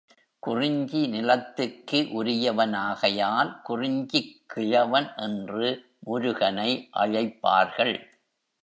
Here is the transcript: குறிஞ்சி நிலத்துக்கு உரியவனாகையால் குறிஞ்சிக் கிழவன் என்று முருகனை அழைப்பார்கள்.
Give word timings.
குறிஞ்சி 0.39 1.07
நிலத்துக்கு 1.07 2.01
உரியவனாகையால் 2.13 3.61
குறிஞ்சிக் 3.61 4.43
கிழவன் 4.47 5.09
என்று 5.15 5.67
முருகனை 5.99 6.89
அழைப்பார்கள். 6.93 7.95